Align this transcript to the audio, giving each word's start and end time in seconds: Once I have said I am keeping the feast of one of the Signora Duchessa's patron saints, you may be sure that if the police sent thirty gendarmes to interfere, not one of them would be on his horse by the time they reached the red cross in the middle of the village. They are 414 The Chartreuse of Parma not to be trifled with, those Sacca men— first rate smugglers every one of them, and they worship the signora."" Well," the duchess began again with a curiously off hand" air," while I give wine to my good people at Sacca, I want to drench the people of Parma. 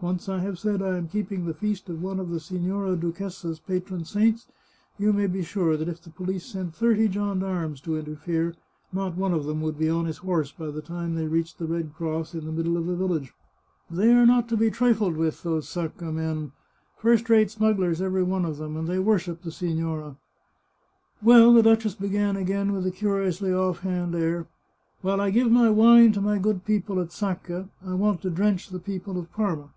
Once 0.00 0.28
I 0.28 0.38
have 0.40 0.58
said 0.58 0.82
I 0.82 0.96
am 0.98 1.06
keeping 1.08 1.46
the 1.46 1.54
feast 1.54 1.88
of 1.88 2.02
one 2.02 2.18
of 2.20 2.30
the 2.30 2.40
Signora 2.40 2.96
Duchessa's 2.96 3.60
patron 3.60 4.04
saints, 4.04 4.46
you 4.98 5.12
may 5.12 5.26
be 5.28 5.42
sure 5.44 5.76
that 5.76 5.88
if 5.88 6.02
the 6.02 6.10
police 6.10 6.44
sent 6.44 6.74
thirty 6.74 7.08
gendarmes 7.08 7.80
to 7.82 7.96
interfere, 7.96 8.54
not 8.92 9.16
one 9.16 9.32
of 9.32 9.44
them 9.46 9.60
would 9.62 9.78
be 9.78 9.88
on 9.88 10.04
his 10.06 10.18
horse 10.18 10.50
by 10.50 10.72
the 10.72 10.82
time 10.82 11.14
they 11.14 11.28
reached 11.28 11.58
the 11.60 11.66
red 11.66 11.94
cross 11.94 12.34
in 12.34 12.46
the 12.46 12.50
middle 12.52 12.76
of 12.76 12.86
the 12.86 12.96
village. 12.96 13.32
They 13.88 14.08
are 14.12 14.14
414 14.14 14.14
The 14.14 14.14
Chartreuse 14.14 14.16
of 14.16 14.18
Parma 14.18 14.32
not 14.32 14.48
to 14.48 14.56
be 14.56 14.70
trifled 14.70 15.16
with, 15.16 15.42
those 15.44 15.68
Sacca 15.68 16.12
men— 16.14 16.52
first 16.98 17.30
rate 17.30 17.50
smugglers 17.52 18.02
every 18.02 18.24
one 18.24 18.44
of 18.44 18.56
them, 18.56 18.76
and 18.76 18.88
they 18.88 18.98
worship 18.98 19.42
the 19.42 19.52
signora."" 19.52 20.16
Well," 21.22 21.52
the 21.54 21.62
duchess 21.62 21.94
began 21.94 22.36
again 22.36 22.72
with 22.72 22.86
a 22.86 22.90
curiously 22.90 23.52
off 23.54 23.80
hand" 23.80 24.14
air," 24.16 24.46
while 25.02 25.20
I 25.20 25.30
give 25.30 25.48
wine 25.52 26.10
to 26.12 26.20
my 26.20 26.38
good 26.38 26.64
people 26.64 27.00
at 27.00 27.12
Sacca, 27.12 27.68
I 27.86 27.94
want 27.94 28.20
to 28.22 28.30
drench 28.30 28.68
the 28.70 28.80
people 28.80 29.16
of 29.18 29.32
Parma. 29.32 29.70